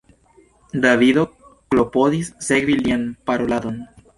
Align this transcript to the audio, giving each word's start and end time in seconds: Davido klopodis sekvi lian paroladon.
Davido 0.85 1.27
klopodis 1.73 2.33
sekvi 2.49 2.79
lian 2.81 3.05
paroladon. 3.29 3.79